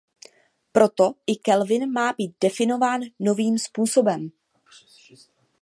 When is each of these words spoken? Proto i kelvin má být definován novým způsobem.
Proto 0.77 1.13
i 1.27 1.35
kelvin 1.35 1.91
má 1.91 2.13
být 2.17 2.35
definován 2.41 3.01
novým 3.19 3.59
způsobem. 3.59 4.31